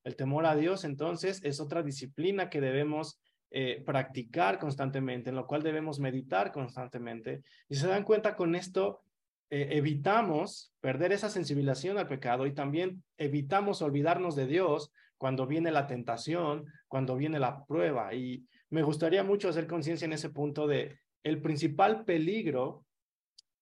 [0.04, 3.20] El temor a Dios entonces es otra disciplina que debemos
[3.52, 7.44] eh, practicar constantemente, en lo cual debemos meditar constantemente.
[7.68, 9.02] Y se dan cuenta con esto,
[9.50, 15.72] eh, evitamos perder esa sensibilización al pecado y también evitamos olvidarnos de Dios cuando viene
[15.72, 18.14] la tentación, cuando viene la prueba.
[18.14, 22.86] Y me gustaría mucho hacer conciencia en ese punto de el principal peligro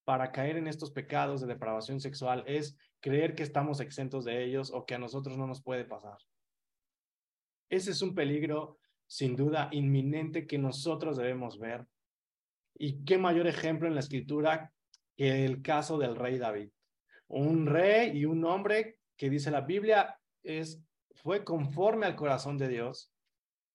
[0.05, 4.71] para caer en estos pecados de depravación sexual es creer que estamos exentos de ellos
[4.71, 6.17] o que a nosotros no nos puede pasar.
[7.69, 11.85] Ese es un peligro sin duda inminente que nosotros debemos ver.
[12.75, 14.71] Y qué mayor ejemplo en la escritura
[15.17, 16.69] que el caso del rey David.
[17.27, 20.81] Un rey y un hombre que dice la Biblia es
[21.15, 23.11] fue conforme al corazón de Dios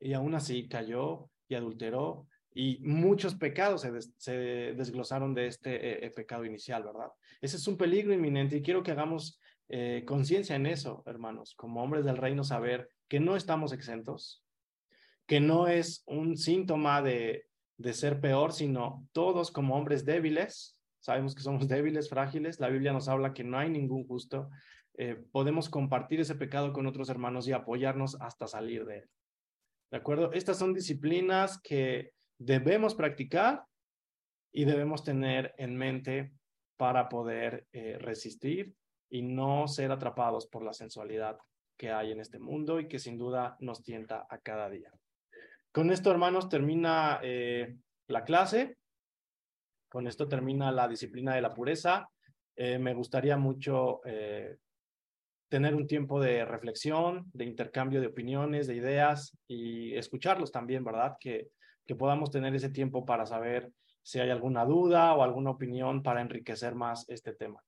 [0.00, 3.86] y aún así cayó y adulteró y muchos pecados
[4.18, 4.32] se,
[4.74, 7.08] desglosaron de este eh, pecado inicial, ¿verdad?
[7.40, 11.82] Ese es un peligro inminente y quiero que hagamos eh, conciencia en eso, hermanos, como
[11.82, 14.44] hombres del reino, saber que no estamos exentos,
[15.26, 21.34] que no es un síntoma de, de ser peor, sino todos como hombres débiles, sabemos
[21.34, 24.48] que somos débiles, frágiles, la Biblia nos habla que no hay ningún justo,
[24.96, 29.10] eh, podemos compartir ese pecado con otros hermanos y apoyarnos hasta salir de él.
[29.94, 30.32] ¿De acuerdo?
[30.32, 33.64] Estas son disciplinas que debemos practicar
[34.52, 36.32] y debemos tener en mente
[36.76, 38.74] para poder eh, resistir
[39.08, 41.38] y no ser atrapados por la sensualidad
[41.78, 44.90] que hay en este mundo y que sin duda nos tienta a cada día.
[45.70, 47.76] Con esto, hermanos, termina eh,
[48.08, 48.78] la clase.
[49.88, 52.10] Con esto termina la disciplina de la pureza.
[52.56, 54.00] Eh, me gustaría mucho
[55.54, 61.16] tener un tiempo de reflexión, de intercambio de opiniones, de ideas y escucharlos también, ¿verdad?
[61.20, 61.50] Que,
[61.86, 63.70] que podamos tener ese tiempo para saber
[64.02, 67.62] si hay alguna duda o alguna opinión para enriquecer más este tema.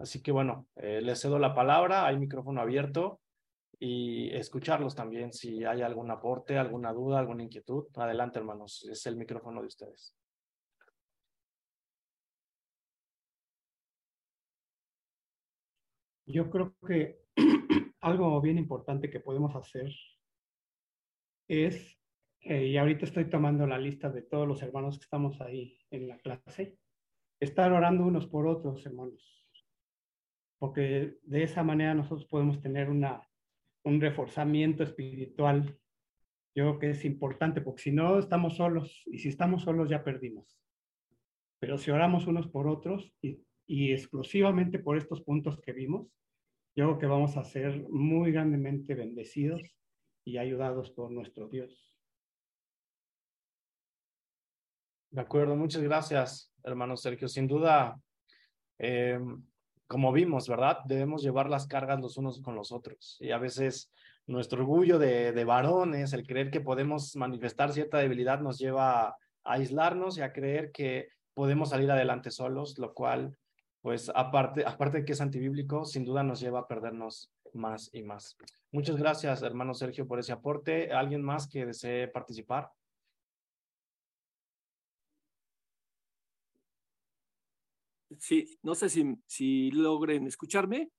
[0.00, 3.20] Así que bueno, eh, les cedo la palabra, hay micrófono abierto
[3.78, 7.84] y escucharlos también si hay algún aporte, alguna duda, alguna inquietud.
[7.94, 10.12] Adelante, hermanos, es el micrófono de ustedes.
[16.26, 17.20] Yo creo que
[18.00, 19.90] algo bien importante que podemos hacer
[21.48, 21.98] es,
[22.40, 26.08] eh, y ahorita estoy tomando la lista de todos los hermanos que estamos ahí en
[26.08, 26.78] la clase,
[27.40, 29.36] estar orando unos por otros, hermanos
[30.58, 33.22] porque de esa manera nosotros podemos tener una,
[33.84, 35.78] un reforzamiento espiritual.
[36.54, 40.02] Yo creo que es importante, porque si no estamos solos, y si estamos solos ya
[40.02, 40.58] perdimos.
[41.58, 46.06] Pero si oramos unos por otros y, y exclusivamente por estos puntos que vimos,
[46.76, 49.62] yo creo que vamos a ser muy grandemente bendecidos
[50.24, 51.96] y ayudados por nuestro Dios.
[55.10, 57.28] De acuerdo, muchas gracias, hermano Sergio.
[57.28, 57.98] Sin duda,
[58.78, 59.18] eh,
[59.86, 60.80] como vimos, ¿verdad?
[60.84, 63.16] Debemos llevar las cargas los unos con los otros.
[63.20, 63.90] Y a veces
[64.26, 69.16] nuestro orgullo de, de varones, el creer que podemos manifestar cierta debilidad nos lleva a
[69.44, 73.38] aislarnos y a creer que podemos salir adelante solos, lo cual,
[73.86, 78.02] pues aparte, aparte de que es antibíblico, sin duda nos lleva a perdernos más y
[78.02, 78.36] más.
[78.72, 80.90] Muchas gracias, hermano Sergio, por ese aporte.
[80.90, 82.72] ¿Alguien más que desee participar?
[88.18, 90.90] Sí, no sé si, si logren escucharme.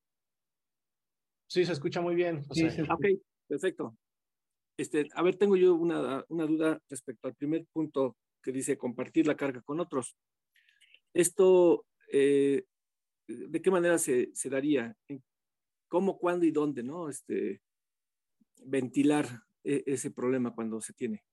[1.46, 2.46] Sí, se escucha muy bien.
[2.52, 3.06] Sí, ok,
[3.50, 3.98] perfecto.
[4.78, 9.28] Este, a ver, tengo yo una, una duda respecto al primer punto que dice compartir
[9.28, 10.16] la carga con otros.
[11.14, 12.64] Esto, eh,
[13.28, 14.96] ¿de qué manera se, se daría?
[15.88, 17.10] ¿Cómo, cuándo y dónde, no?
[17.10, 17.62] Este,
[18.64, 19.28] ventilar
[19.64, 21.24] e, ese problema cuando se tiene.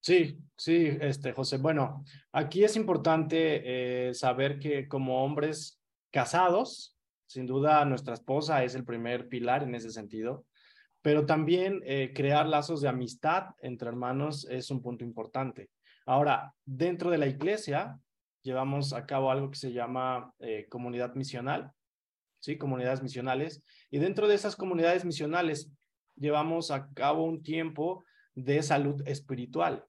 [0.00, 1.58] Sí, sí, este, José.
[1.58, 5.80] Bueno, aquí es importante eh, saber que como hombres
[6.12, 6.96] casados,
[7.26, 10.46] sin duda nuestra esposa es el primer pilar en ese sentido,
[11.02, 15.70] pero también eh, crear lazos de amistad entre hermanos es un punto importante.
[16.04, 17.98] Ahora, dentro de la iglesia,
[18.46, 21.72] llevamos a cabo algo que se llama eh, comunidad misional,
[22.38, 22.56] ¿sí?
[22.56, 23.64] Comunidades misionales.
[23.90, 25.72] Y dentro de esas comunidades misionales,
[26.14, 28.04] llevamos a cabo un tiempo
[28.36, 29.84] de salud espiritual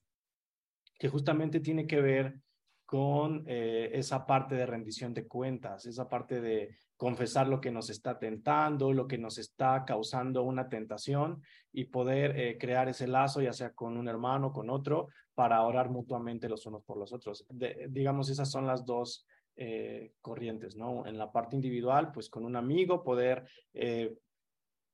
[0.97, 2.39] que justamente tiene que ver
[2.87, 7.91] con eh, esa parte de rendición de cuentas, esa parte de confesar lo que nos
[7.91, 13.41] está tentando, lo que nos está causando una tentación y poder eh, crear ese lazo,
[13.41, 17.45] ya sea con un hermano, con otro, para orar mutuamente los unos por los otros.
[17.89, 21.05] digamos, esas son las dos eh, corrientes, ¿no?
[21.05, 23.45] En la parte individual, pues con un amigo, poder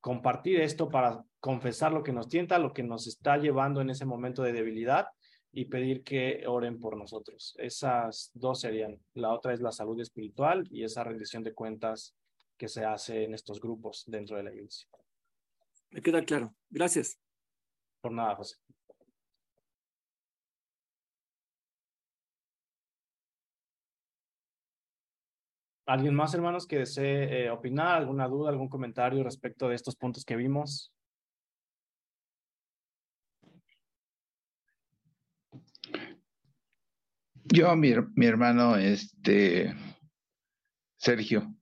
[0.01, 4.03] compartir esto para confesar lo que nos tienta, lo que nos está llevando en ese
[4.03, 5.07] momento de debilidad
[5.53, 7.55] y pedir que oren por nosotros.
[7.57, 8.99] Esas dos serían.
[9.13, 12.17] La otra es la salud espiritual y esa rendición de cuentas
[12.57, 14.89] que se hace en estos grupos dentro de la iglesia.
[15.91, 16.53] Me queda claro.
[16.69, 17.17] Gracias.
[18.01, 18.57] Por nada, José.
[25.85, 30.23] ¿Alguien más, hermanos, que desee eh, opinar, alguna duda, algún comentario respecto de estos puntos
[30.23, 30.93] que vimos?
[37.45, 39.75] Yo, mi, mi hermano, este,
[40.97, 41.53] Sergio.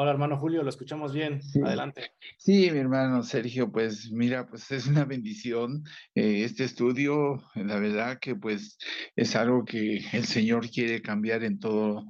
[0.00, 1.40] Hola, hermano Julio, lo escuchamos bien.
[1.64, 2.12] Adelante.
[2.36, 5.82] Sí, mi hermano Sergio, pues mira, pues es una bendición
[6.14, 7.42] eh, este estudio.
[7.56, 8.78] La verdad que pues
[9.16, 12.04] es algo que el Señor quiere cambiar en todo,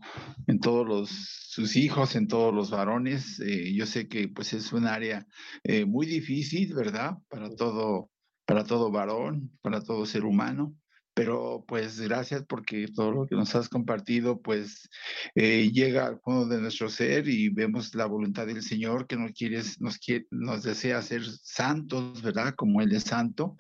[0.47, 3.41] en todos los sus hijos, en todos los varones.
[3.41, 5.26] Eh, yo sé que pues es un área
[5.64, 7.14] eh, muy difícil, ¿verdad?
[7.30, 8.11] Para todo,
[8.45, 10.76] para todo varón, para todo ser humano
[11.19, 14.89] pero pues gracias porque todo lo que nos has compartido pues
[15.35, 19.33] eh, llega al fondo de nuestro ser y vemos la voluntad del Señor que nos
[19.33, 22.55] quiere, nos, quiere, nos desea ser santos, ¿verdad?
[22.55, 23.57] Como Él es santo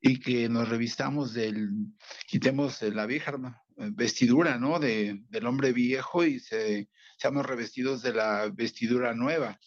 [0.00, 1.70] y que nos revistamos del,
[2.28, 3.32] quitemos la vieja
[3.76, 4.78] vestidura, ¿no?
[4.78, 6.88] De, del hombre viejo y se,
[7.18, 9.58] seamos revestidos de la vestidura nueva.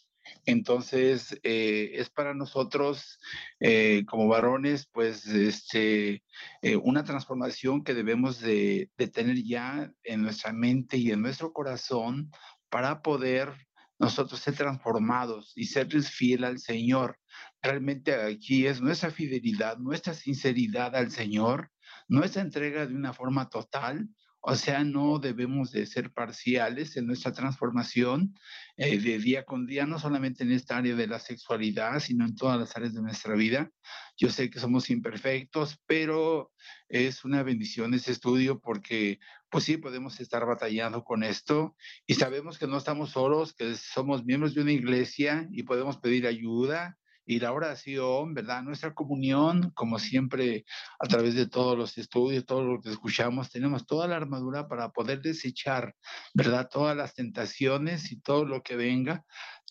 [0.46, 3.20] Entonces, eh, es para nosotros
[3.60, 6.24] eh, como varones, pues, este,
[6.62, 12.32] eh, una transformación que debemos de, tener ya en nuestra mente y en nuestro corazón
[12.70, 13.54] para poder
[14.00, 17.20] nosotros ser transformados y serles fiel al Señor.
[17.62, 21.72] Realmente aquí es nuestra fidelidad, nuestra sinceridad al Señor,
[22.08, 24.10] nuestra entrega de una forma total
[24.46, 28.38] o sea, no debemos de ser parciales en nuestra transformación
[28.76, 32.36] eh, de día con día, no solamente en esta área de la sexualidad, sino en
[32.36, 33.72] todas las áreas de nuestra vida.
[34.18, 36.52] Yo sé que somos imperfectos, pero
[36.89, 39.20] es una bendición ese estudio porque,
[39.50, 44.26] pues sí, podemos estar batallando con esto y sabemos que no estamos solos, que somos
[44.26, 48.64] miembros de una iglesia y podemos pedir ayuda y la oración, ¿verdad?
[48.64, 50.66] Nuestra comunión, como siempre,
[51.00, 54.90] a través de todos los estudios, todo lo que escuchamos, tenemos toda la armadura para
[54.90, 55.96] poder desechar,
[56.34, 56.70] ¿verdad?
[56.72, 59.24] Todas las tentaciones y todo lo que venga,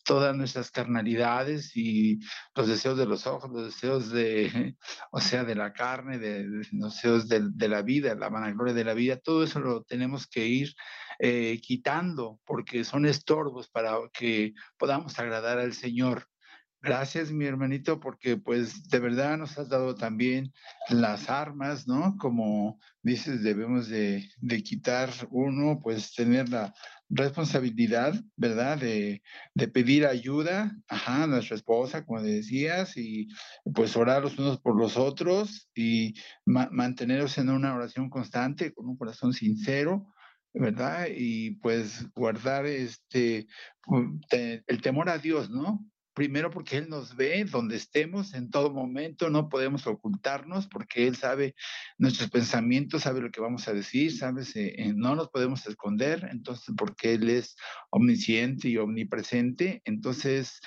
[0.04, 2.20] todas nuestras carnalidades y
[2.54, 4.76] los deseos de los ojos, los deseos de,
[5.12, 8.94] o sea, de la carne, de, los deseos de, la vida, la vanagloria de la
[8.94, 10.74] vida, todo eso lo tenemos que ir
[11.18, 16.28] eh, quitando porque son estorbos para que podamos agradar al Señor.
[16.84, 20.52] Gracias, mi hermanito, porque pues de verdad nos has dado también
[20.88, 22.16] las armas, ¿no?
[22.18, 24.28] Como dices, debemos de,
[24.64, 26.74] quitar uno, pues tener la
[27.08, 28.78] responsabilidad, ¿verdad?
[28.78, 29.22] De,
[29.72, 33.28] pedir ayuda a nuestra esposa, como decías, y
[33.72, 36.14] pues orar los unos por los otros y
[36.44, 40.08] mantenernos en una oración constante, con un corazón sincero,
[40.52, 41.06] ¿verdad?
[41.16, 43.46] Y pues guardar este,
[44.66, 45.86] el temor a Dios, ¿no?
[46.14, 51.16] Primero porque Él nos ve donde estemos en todo momento, no podemos ocultarnos porque Él
[51.16, 51.54] sabe
[51.96, 56.74] nuestros pensamientos, sabe lo que vamos a decir, sabe, eh, no nos podemos esconder, entonces
[56.76, 57.56] porque Él es
[57.90, 60.60] omnisciente y omnipresente, entonces,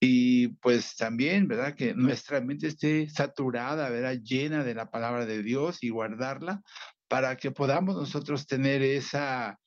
[0.00, 1.74] y pues también, ¿verdad?
[1.74, 4.18] Que nuestra mente esté saturada, ¿verdad?
[4.22, 6.62] Llena de la palabra de Dios y guardarla
[7.08, 9.58] para que podamos nosotros tener esa,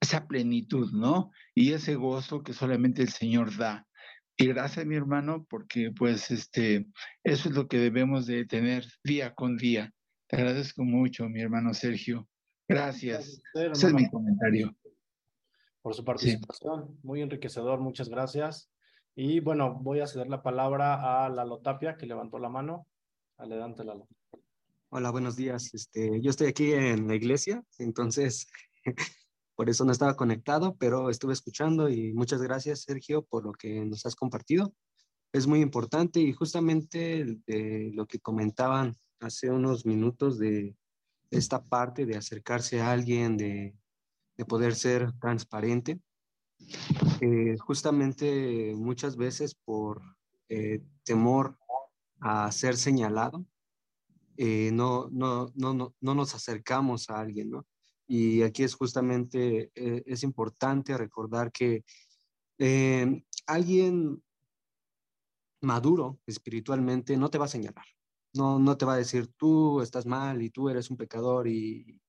[0.00, 1.30] esa plenitud, ¿no?
[1.54, 3.87] Y ese gozo que solamente el Señor da.
[4.40, 6.86] Y gracias, mi hermano, porque pues este,
[7.24, 9.92] eso es lo que debemos de tener día con día.
[10.28, 12.28] Te agradezco mucho, mi hermano Sergio.
[12.68, 13.42] Gracias.
[13.52, 14.76] Ese es mi comentario.
[15.82, 18.70] Por su participación, muy enriquecedor, muchas gracias.
[19.16, 22.86] Y bueno, voy a ceder la palabra a Lalo Tapia, que levantó la mano.
[23.38, 24.06] Adelante, Lalo.
[24.90, 25.74] Hola, buenos días.
[25.74, 28.46] Este, yo estoy aquí en la iglesia, entonces
[29.58, 33.84] por eso no estaba conectado, pero estuve escuchando y muchas gracias, Sergio, por lo que
[33.84, 34.72] nos has compartido.
[35.32, 40.76] Es muy importante y justamente de lo que comentaban hace unos minutos de
[41.32, 43.74] esta parte de acercarse a alguien, de,
[44.36, 45.98] de poder ser transparente.
[47.20, 50.00] Eh, justamente muchas veces por
[50.48, 51.58] eh, temor
[52.20, 53.44] a ser señalado,
[54.36, 57.66] eh, no, no, no, no, no nos acercamos a alguien, ¿no?
[58.08, 61.84] Y aquí es justamente, eh, es importante recordar que
[62.58, 64.22] eh, alguien
[65.60, 67.84] maduro espiritualmente no te va a señalar,
[68.32, 72.00] no, no te va a decir tú estás mal y tú eres un pecador y,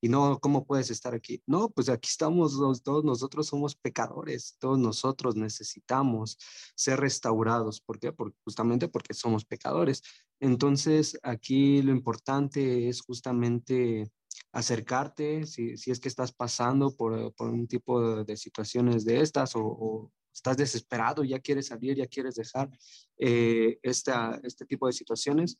[0.00, 1.42] y no, ¿cómo puedes estar aquí?
[1.46, 6.38] No, pues aquí estamos, todos nosotros somos pecadores, todos nosotros necesitamos
[6.74, 7.80] ser restaurados.
[7.80, 8.14] ¿Por qué?
[8.44, 10.02] justamente porque somos pecadores.
[10.40, 14.10] Entonces, aquí lo importante es justamente
[14.52, 19.52] acercarte si, si es que estás pasando por, por un tipo de, situaciones de estas
[19.54, 22.70] o, estás desesperado, ya quieres salir, ya quieres dejar
[23.18, 25.58] eh, esta, este tipo de situaciones,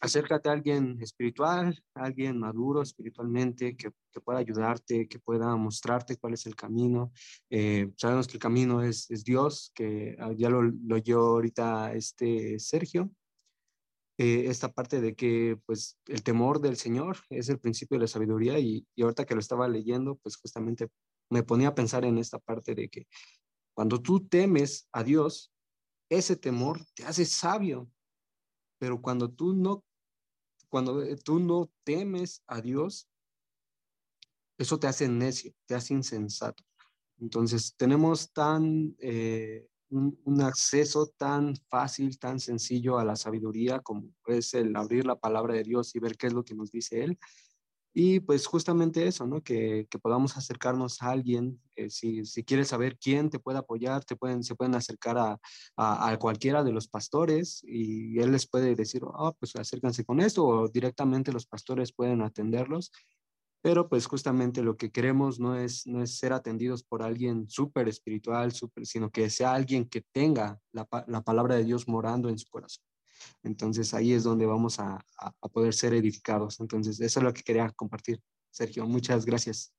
[0.00, 6.34] acércate a alguien espiritual, alguien maduro espiritualmente, que, que, pueda ayudarte, que pueda mostrarte cuál
[6.34, 7.12] es el camino.
[7.50, 11.94] Eh, sabemos que el camino es, es Dios, que ah, ya lo, lo oyó ahorita
[11.94, 13.10] este Sergio.
[14.18, 18.08] Eh, esta parte de que pues el temor del Señor es el principio de la
[18.08, 20.88] sabiduría y, y ahorita que lo estaba leyendo, pues justamente
[21.30, 23.06] me ponía a pensar en esta parte de que
[23.74, 25.52] cuando tú temes a Dios,
[26.08, 27.90] ese temor te hace sabio,
[28.78, 29.84] pero cuando tú no,
[30.68, 33.08] cuando eh, tú no temes a Dios,
[34.58, 36.64] eso te hace necio, te hace insensato.
[37.18, 44.54] Entonces, tenemos tan, eh, un, acceso tan fácil, tan sencillo a la sabiduría como es
[44.54, 47.18] el abrir la palabra de Dios y ver qué es lo que nos dice Él.
[47.98, 49.42] Y pues justamente eso, ¿no?
[49.42, 54.04] Que, que podamos acercarnos a alguien, eh, si, si, quieres saber quién te puede apoyar,
[54.04, 55.40] te pueden, se pueden acercar a,
[55.78, 60.44] a, cualquiera de los pastores y él les puede decir, oh, pues acércanse con esto,
[60.46, 62.92] o directamente los pastores pueden atenderlos.
[63.66, 67.88] Pero pues justamente lo que queremos no es, no es ser atendidos por alguien súper
[67.88, 72.38] espiritual, super, sino que sea alguien que tenga la, la palabra de Dios morando en
[72.38, 72.84] su corazón.
[73.42, 76.60] Entonces ahí es donde vamos a, a, poder ser edificados.
[76.60, 78.20] Entonces eso es lo que quería compartir.
[78.52, 79.74] Sergio, muchas gracias.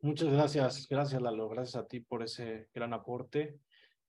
[0.00, 3.60] Muchas gracias, gracias Lalo, gracias a ti por ese gran aporte.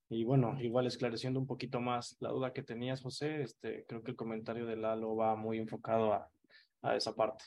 [0.08, 4.10] Y bueno, igual esclareciendo un poquito más la duda que tenías, José, este, creo que
[4.10, 6.33] el comentario de Lalo va muy enfocado a,
[6.84, 7.44] a esa parte.